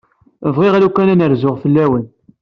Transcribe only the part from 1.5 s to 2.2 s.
fell-awen.